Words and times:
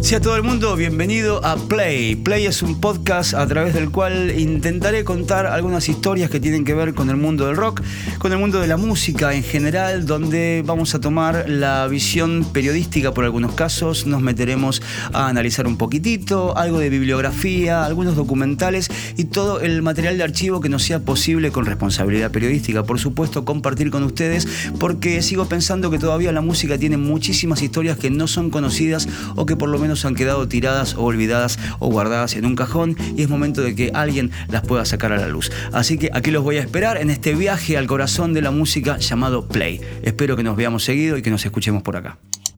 Sí, 0.00 0.14
a 0.14 0.20
todo 0.20 0.36
el 0.36 0.42
mundo, 0.42 0.74
bienvenido 0.76 1.44
a 1.44 1.56
Play. 1.56 2.14
Play 2.14 2.46
es 2.46 2.62
un 2.62 2.80
podcast 2.80 3.34
a 3.34 3.46
través 3.46 3.74
del 3.74 3.90
cual 3.90 4.32
intentaré 4.38 5.04
contar 5.04 5.44
algunas 5.46 5.88
historias 5.88 6.30
que 6.30 6.40
tienen 6.40 6.64
que 6.64 6.72
ver 6.72 6.94
con 6.94 7.10
el 7.10 7.16
mundo 7.16 7.46
del 7.46 7.56
rock, 7.56 7.82
con 8.18 8.32
el 8.32 8.38
mundo 8.38 8.60
de 8.60 8.68
la 8.68 8.76
música 8.76 9.34
en 9.34 9.42
general, 9.42 10.06
donde 10.06 10.62
vamos 10.64 10.94
a 10.94 11.00
tomar 11.00 11.50
la 11.50 11.86
visión 11.88 12.46
periodística 12.52 13.12
por 13.12 13.24
algunos 13.24 13.52
casos, 13.52 14.06
nos 14.06 14.22
meteremos 14.22 14.80
a 15.12 15.28
analizar 15.28 15.66
un 15.66 15.76
poquitito, 15.76 16.56
algo 16.56 16.78
de 16.78 16.88
bibliografía, 16.88 17.84
algunos 17.84 18.16
documentales 18.16 18.88
y 19.16 19.24
todo 19.24 19.60
el 19.60 19.82
material 19.82 20.16
de 20.16 20.24
archivo 20.24 20.60
que 20.60 20.68
nos 20.68 20.84
sea 20.84 21.00
posible 21.00 21.50
con 21.50 21.66
responsabilidad 21.66 22.30
periodística, 22.30 22.84
por 22.84 22.98
supuesto, 22.98 23.44
compartir 23.44 23.90
con 23.90 24.04
ustedes, 24.04 24.46
porque 24.78 25.20
sigo 25.22 25.46
pensando 25.48 25.90
que 25.90 25.98
todavía 25.98 26.32
la 26.32 26.40
música 26.40 26.78
tiene 26.78 26.96
muchísimas 26.96 27.60
historias 27.60 27.98
que 27.98 28.10
no 28.10 28.26
son 28.26 28.48
conocidas 28.48 29.08
o 29.34 29.44
que 29.44 29.56
por 29.56 29.68
lo 29.68 29.78
han 30.04 30.14
quedado 30.14 30.48
tiradas 30.48 30.94
o 30.94 31.04
olvidadas 31.04 31.58
o 31.78 31.90
guardadas 31.90 32.34
en 32.34 32.46
un 32.46 32.56
cajón 32.56 32.96
y 33.16 33.22
es 33.22 33.28
momento 33.28 33.62
de 33.62 33.74
que 33.74 33.90
alguien 33.94 34.30
las 34.48 34.62
pueda 34.62 34.84
sacar 34.84 35.12
a 35.12 35.16
la 35.16 35.28
luz. 35.28 35.50
Así 35.72 35.98
que 35.98 36.10
aquí 36.12 36.30
los 36.30 36.42
voy 36.42 36.56
a 36.56 36.60
esperar 36.60 36.98
en 36.98 37.10
este 37.10 37.34
viaje 37.34 37.76
al 37.76 37.86
corazón 37.86 38.34
de 38.34 38.42
la 38.42 38.50
música 38.50 38.98
llamado 38.98 39.48
Play. 39.48 39.80
Espero 40.02 40.36
que 40.36 40.42
nos 40.42 40.56
veamos 40.56 40.84
seguido 40.84 41.16
y 41.16 41.22
que 41.22 41.30
nos 41.30 41.44
escuchemos 41.44 41.82
por 41.82 41.96
acá. 41.96 42.18